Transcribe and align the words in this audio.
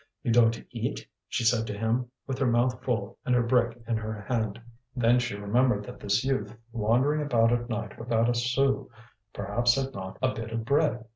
"You 0.23 0.31
don't 0.31 0.59
eat?" 0.71 1.07
she 1.27 1.43
said 1.45 1.67
to 1.67 1.77
him, 1.77 2.09
with 2.25 2.39
her 2.39 2.47
mouth 2.47 2.83
full 2.83 3.19
and 3.23 3.35
her 3.35 3.43
brick 3.43 3.77
in 3.87 3.97
her 3.97 4.19
hand. 4.21 4.59
Then 4.95 5.19
she 5.19 5.35
remembered 5.35 5.85
that 5.85 5.99
this 5.99 6.25
youth, 6.25 6.57
wandering 6.71 7.21
about 7.21 7.53
at 7.53 7.69
night 7.69 7.99
without 7.99 8.27
a 8.27 8.33
sou, 8.33 8.89
perhaps 9.31 9.75
had 9.75 9.93
not 9.93 10.17
a 10.19 10.33
bit 10.33 10.49
of 10.49 10.65
bread. 10.65 11.05